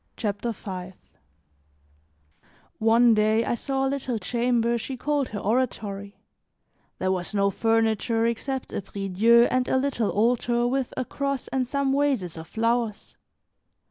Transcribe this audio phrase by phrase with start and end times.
[0.17, 0.93] CHAPTER V
[2.79, 6.17] ONE day, I saw a little chamber she called her oratory;
[6.97, 11.67] there was no furniture except a priedieu and a little altar with a cross and
[11.67, 13.17] some vases of flowers.